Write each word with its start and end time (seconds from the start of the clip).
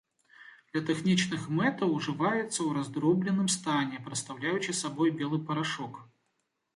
Для 0.71 0.81
тэхнічных 0.85 1.41
мэтаў 1.57 1.91
ўжываецца 1.97 2.47
ў 2.47 2.69
раздробленым 2.77 3.51
стане, 3.57 3.99
прадстаўляючы 4.07 4.71
сабой 4.81 5.13
белы 5.21 5.39
парашок. 5.51 6.01